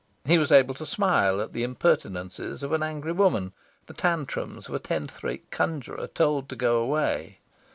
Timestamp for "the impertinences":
1.53-2.63